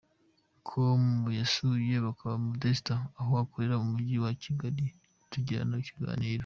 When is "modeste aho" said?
2.45-3.31